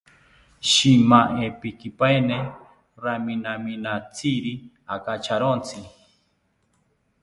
Shimaempikipaeni 0.69 2.39
raminaminatziri 3.03 4.53
akacharontzi 4.95 5.81